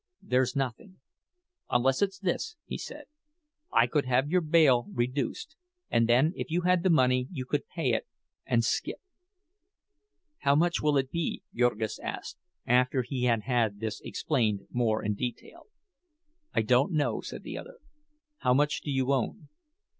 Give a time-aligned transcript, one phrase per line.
[0.23, 3.03] "There's nothing—unless it's this," he said.
[3.71, 5.55] "I could have your bail reduced;
[5.91, 8.07] and then if you had the money you could pay it
[8.43, 8.99] and skip."
[10.39, 15.13] "How much will it be?" Jurgis asked, after he had had this explained more in
[15.13, 15.67] detail.
[16.51, 17.77] "I don't know," said the other.
[18.39, 19.49] "How much do you own?"